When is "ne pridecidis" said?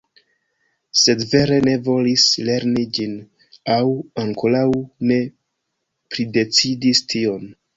5.13-7.05